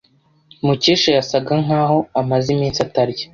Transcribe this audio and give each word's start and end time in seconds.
Mukesha 0.65 1.09
yasaga 1.17 1.53
nkaho 1.65 1.97
amaze 2.21 2.47
iminsi 2.55 2.79
atarya. 2.85 3.25